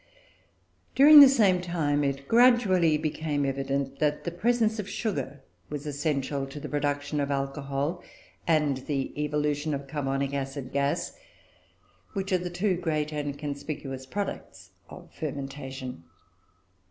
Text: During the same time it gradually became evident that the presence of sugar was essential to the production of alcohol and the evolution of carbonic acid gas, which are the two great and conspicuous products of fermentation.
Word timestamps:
During 0.95 1.19
the 1.19 1.29
same 1.29 1.61
time 1.61 2.03
it 2.03 2.27
gradually 2.27 2.97
became 2.97 3.45
evident 3.45 3.99
that 3.99 4.23
the 4.23 4.31
presence 4.31 4.79
of 4.79 4.89
sugar 4.89 5.43
was 5.69 5.85
essential 5.85 6.47
to 6.47 6.59
the 6.59 6.67
production 6.67 7.19
of 7.19 7.29
alcohol 7.29 8.03
and 8.47 8.77
the 8.77 9.13
evolution 9.15 9.75
of 9.75 9.87
carbonic 9.87 10.33
acid 10.33 10.71
gas, 10.71 11.15
which 12.13 12.31
are 12.31 12.39
the 12.39 12.49
two 12.49 12.77
great 12.77 13.13
and 13.13 13.37
conspicuous 13.37 14.07
products 14.07 14.71
of 14.89 15.13
fermentation. 15.13 16.03